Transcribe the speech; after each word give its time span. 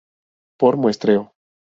Por 0.59 0.73
muestreo. 0.81 1.23